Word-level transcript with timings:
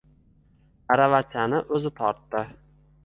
Aravachani 0.95 1.59
o‘zi 1.79 1.93
tortdi. 2.01 2.43